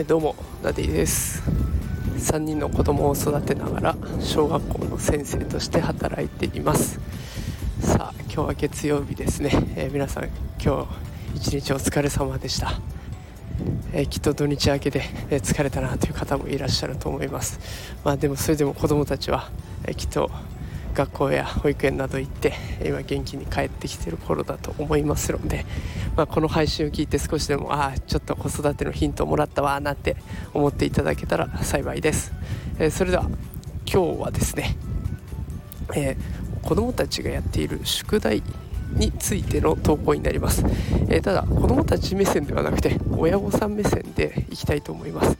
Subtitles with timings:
[0.00, 1.42] えどうもダディです。
[2.18, 7.00] 3人の子供を育てながら小学校の先生として働いています。
[7.80, 10.28] さあ今日は月曜日ですね、えー、皆さん
[10.62, 10.86] 今
[11.34, 12.80] 日一日お疲れ様でした、
[13.92, 17.58] えー、きっと土日明けで、え疲れたなという方もいらっしゃると思います。
[18.04, 19.50] まあでもそれでも子供たちは、
[19.84, 20.30] えきっと
[20.94, 25.64] 学校や保育園など行って今元気に帰ってきてる頃だと思いますので、
[26.16, 30.16] まあ、この配信を聞いて少しでもああちょっと子育てのヒントをもらったわなんて
[30.54, 32.32] 思っていただけたら幸いです、
[32.78, 33.24] えー、それでは
[33.90, 34.76] 今日はですね、
[35.94, 38.42] えー、子どもたちがやっている宿題
[38.92, 40.64] についての投稿になります、
[41.08, 45.36] えー、ただ子どもたち目線ではなくて親御さん目線でいきたいと思います、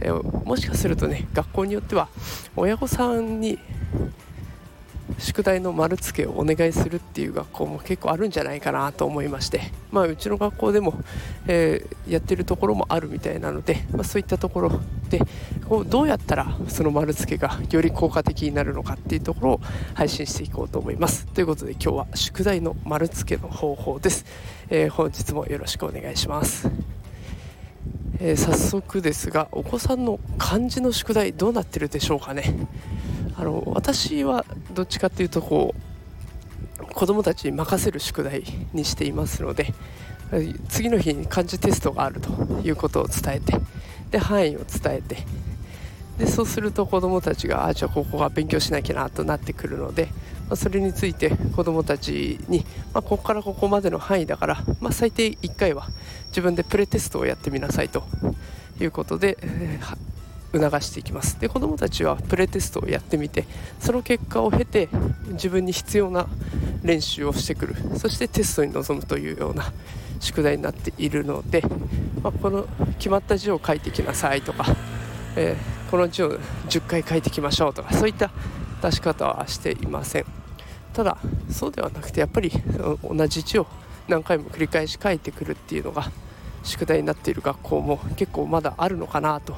[0.00, 2.08] えー、もしかするとね学校によっては
[2.56, 3.58] 親御さんに
[5.20, 9.60] 宿題の丸付けをお願いするっていう学校も結構あるんじゃないかなと思いまして、
[9.92, 10.94] まあ、うちの学校でも、
[11.46, 15.20] えー、やってるところもあるみたいなので、まあ、そういったところで
[15.68, 19.60] こうどうやったらその丸付けがより効果的になるのかっていうところを
[19.94, 21.26] 配信していこうと思います。
[21.26, 24.24] ということで今日は宿題の丸付けの方法です、
[24.70, 26.70] えー、本日もよろしくお願いします。
[28.22, 32.54] えー、早速ですがお子さんの漢字の宿題どうなってるでしょうかね。
[33.36, 35.90] あの私はどっちかっていうとこう
[36.94, 39.72] 子供たちに任せる宿題にしていますので
[40.68, 42.30] 次の日に漢字テストがあると
[42.62, 43.54] いうことを伝えて
[44.10, 45.18] で範囲を伝えて
[46.18, 50.06] でそうすると子どもたちがあじゃあここは勉強しなきゃなとなってくるので、
[50.48, 52.58] まあ、それについて子どもたちに、
[52.92, 55.86] まあ、ここからここまでの範囲だから、まあ、最低1回は
[56.28, 58.04] 自分でプレテストをやってみなさいと
[58.80, 59.96] いうことで、えー、
[60.52, 61.38] 促していきます。
[61.40, 63.46] で子どもたちはプレテストをやってみて
[63.78, 64.88] その結果を経て
[65.28, 66.26] 自分に必要な
[66.82, 67.76] 練習をしてくる。
[67.98, 69.72] そしてテストに臨むというような
[70.20, 71.62] 宿題になっているので、
[72.22, 72.66] まあ、この
[72.98, 74.66] 決まった字を書いてきなさいとか、
[75.36, 76.38] えー、この字を
[76.68, 78.30] 10回書いてきましょうとかそういった
[78.82, 80.24] 出し方はしていません。
[80.92, 81.18] ただ
[81.50, 82.50] そうではなくてやっぱり
[83.02, 83.66] 同じ字を
[84.08, 86.10] 何回も繰り返し書いてくるっていうのが
[86.64, 89.56] 宿題になっている学校も結構まだあるのかなと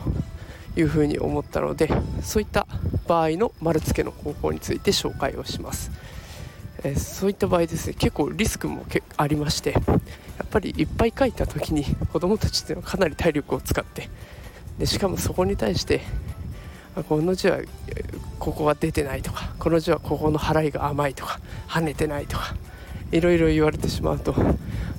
[0.76, 1.88] いうふうに思ったので
[2.22, 2.66] そういった
[3.06, 5.90] 場合の丸付けの方法について紹介をします、
[6.82, 8.84] え、そういった場合ですね結構リスクも
[9.16, 9.80] ありましてや
[10.44, 14.08] っぱりいっぱい書いた時に子どもたちっていうのはかなり体力を使って
[14.78, 16.00] でしかもそこに対して
[17.08, 17.58] この字は
[18.38, 22.54] ここが出てないとかこの字はここの払いが甘いとか跳ねてないとか
[23.12, 24.34] いろいろ言われてしまうと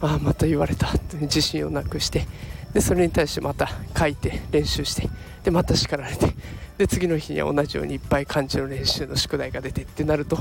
[0.01, 2.25] ああまた言われたと自信をなくして
[2.73, 5.09] でそれに対してまた書いて練習して
[5.43, 6.33] でまた叱られて
[6.77, 10.37] で次の日には同じようにいっぱい漢字の練習の宿題が出てってなると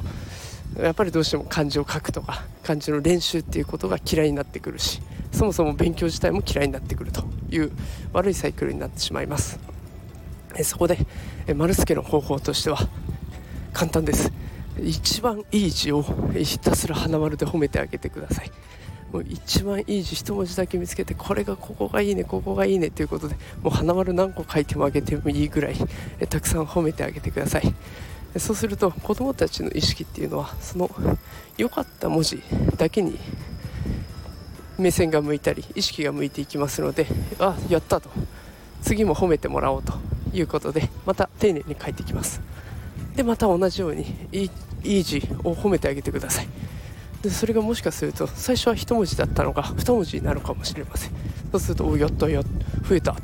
[0.80, 5.02] やっぱりどうしても漢字を書くとか漢字の練習っていうことが嫌いになってくるし
[5.32, 7.72] そもそも勉強自体も嫌いになってくるという
[8.12, 9.58] 悪いサイクルになってしまいます。
[10.62, 10.98] そこで
[11.56, 12.78] 丸助の方法としては
[13.72, 14.30] 簡単です。
[14.80, 16.02] 一番いい字を
[16.34, 18.50] ひたすら花丸で褒めてあげてください。
[19.12, 25.76] もう一番いい字一文字だけ見つけてこれがここがいいねここがいいねということでもう花丸何個書いてもあげてもいいぐらい
[26.18, 27.74] えたくさん褒めてあげてください。
[28.38, 30.90] そうすると子どもたちの意識っていうのはその
[31.58, 32.42] 良かった文字
[32.78, 33.18] だけに
[34.78, 37.06] 目線が向いたり意識が向いていきますので
[37.38, 38.08] あやったと。
[38.80, 39.92] 次も褒めてもらおうと
[40.32, 42.40] いうことでまた丁寧に書いていきます。
[43.16, 44.50] でまた同じようにいい
[44.84, 46.48] いい字を褒めてあげてください。
[47.22, 51.10] でそれがもしかすると最初は1文字だったのが2文字になるかもしれません。
[51.52, 53.16] そうするとおやったや増えた。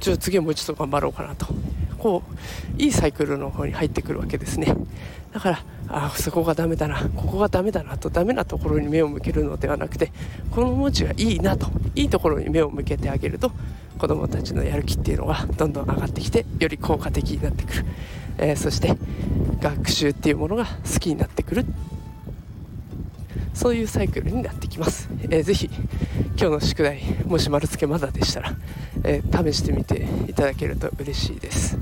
[0.00, 1.46] じゃあ次はもうちょっと頑張ろうかなと。
[1.98, 2.24] こ
[2.78, 4.74] ういいサイクルの方に入ってくるわけですね。
[5.32, 7.08] だからあそこがダメだな。
[7.14, 10.10] ここがダメだなとダメなところに目を向けるのではなくて
[10.50, 13.52] この文字がいいなといいところに目を向けてあげると
[13.98, 17.84] 子どもたちのやる気っていうのがどんどん上がってきてより効果的になってくる、
[18.38, 18.96] えー、そして
[19.60, 21.64] 学習っていうものが好きになってくる。
[23.54, 25.70] そういうサイクルになってきます、えー、ぜひ
[26.36, 28.56] 今日の宿題もし丸付けまだでしたら、
[29.04, 31.78] えー、試してみていただけると嬉しいです、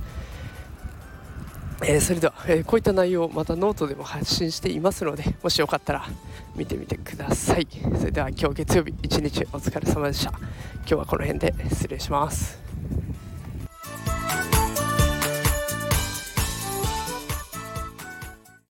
[1.82, 6.06] えー、それでは、え、こういった内容をまたノートでも発信していますのでもしよかったら
[6.56, 7.68] 見てみてください。
[7.98, 10.30] それでは今日月曜日一日お疲れ様でした。
[10.30, 12.58] 今日はこの辺で失礼します。